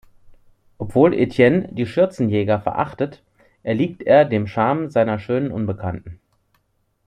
Obwohl 0.79 1.13
Étienne 1.13 1.71
die 1.75 1.85
Schürzenjäger 1.85 2.59
verachtet, 2.59 3.21
erliegt 3.61 4.01
er 4.01 4.25
dem 4.25 4.47
Charme 4.47 4.89
seiner 4.89 5.19
schönen 5.19 5.51
Unbekannten. 5.51 6.19